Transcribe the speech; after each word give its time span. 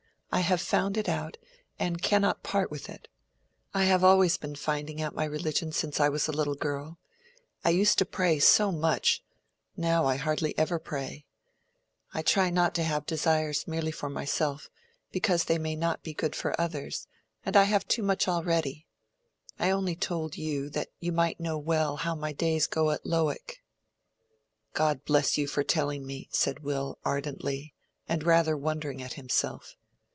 I 0.33 0.39
have 0.39 0.61
found 0.61 0.95
it 0.95 1.09
out, 1.09 1.35
and 1.77 2.01
cannot 2.01 2.41
part 2.41 2.71
with 2.71 2.87
it. 2.87 3.09
I 3.73 3.83
have 3.83 4.01
always 4.01 4.37
been 4.37 4.55
finding 4.55 5.01
out 5.01 5.13
my 5.13 5.25
religion 5.25 5.73
since 5.73 5.99
I 5.99 6.07
was 6.07 6.29
a 6.29 6.31
little 6.31 6.55
girl. 6.55 6.99
I 7.65 7.71
used 7.71 7.97
to 7.97 8.05
pray 8.05 8.39
so 8.39 8.71
much—now 8.71 10.05
I 10.05 10.15
hardly 10.15 10.57
ever 10.57 10.79
pray. 10.79 11.25
I 12.13 12.21
try 12.21 12.49
not 12.49 12.73
to 12.75 12.83
have 12.85 13.05
desires 13.05 13.67
merely 13.67 13.91
for 13.91 14.09
myself, 14.09 14.69
because 15.11 15.43
they 15.43 15.57
may 15.57 15.75
not 15.75 16.01
be 16.01 16.13
good 16.13 16.33
for 16.33 16.59
others, 16.59 17.09
and 17.45 17.57
I 17.57 17.63
have 17.65 17.85
too 17.85 18.01
much 18.01 18.25
already. 18.29 18.87
I 19.59 19.69
only 19.69 19.97
told 19.97 20.37
you, 20.37 20.69
that 20.69 20.87
you 21.01 21.11
might 21.11 21.41
know 21.41 21.57
quite 21.59 21.67
well 21.67 21.95
how 21.97 22.15
my 22.15 22.31
days 22.31 22.67
go 22.67 22.91
at 22.91 23.05
Lowick." 23.05 23.61
"God 24.73 25.03
bless 25.03 25.37
you 25.37 25.45
for 25.45 25.61
telling 25.65 26.05
me!" 26.07 26.29
said 26.31 26.59
Will, 26.61 26.99
ardently, 27.03 27.73
and 28.07 28.23
rather 28.23 28.55
wondering 28.55 29.01
at 29.03 29.13
himself. 29.15 29.75